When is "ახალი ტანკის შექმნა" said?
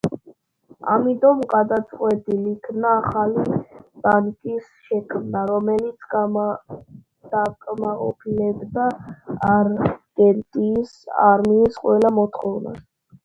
3.01-5.43